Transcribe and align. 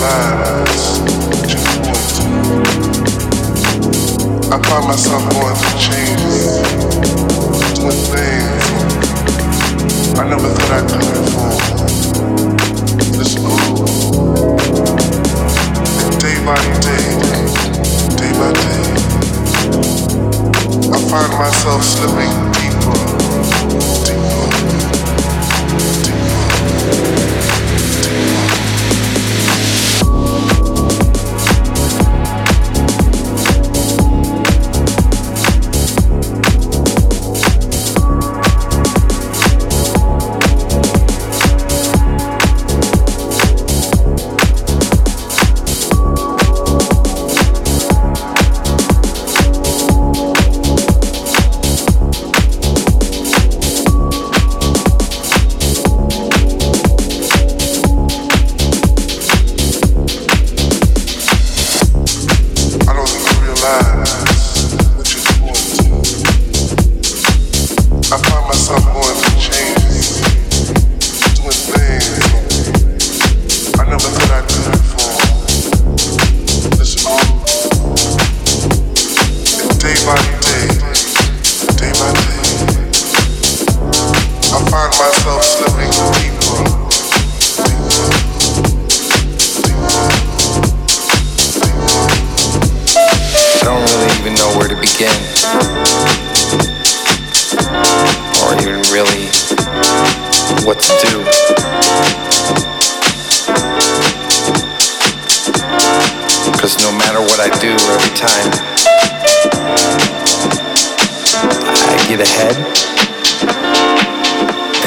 lines 0.00 1.00
just 1.46 1.68
walk 1.86 2.04
through. 2.14 2.52
I 4.52 4.56
find 4.62 4.84
myself 4.86 5.22
going 5.32 5.56
through 5.56 5.78
changes, 5.78 6.46
doing 7.74 8.02
things 8.12 8.64
I 10.18 10.20
never 10.28 10.48
thought 10.48 10.72
I'd 10.76 10.86
do 10.88 11.00
for 11.32 11.52
This 13.18 13.32
move, 13.42 13.88
day 16.20 16.38
by 16.44 16.60
day, 16.86 17.06
day 18.16 18.32
by 18.38 18.50
day, 18.62 18.84
I 20.92 20.98
find 21.10 21.32
myself 21.38 21.82
slipping 21.82 22.34
deeper, 22.56 22.98
deeper. 24.06 24.27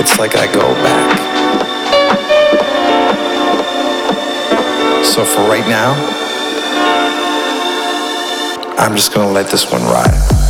It's 0.01 0.17
like 0.17 0.35
I 0.35 0.51
go 0.51 0.61
back. 0.81 1.15
So 5.05 5.23
for 5.23 5.41
right 5.41 5.67
now, 5.69 5.93
I'm 8.79 8.95
just 8.95 9.13
gonna 9.13 9.31
let 9.31 9.51
this 9.51 9.71
one 9.71 9.83
ride. 9.83 10.40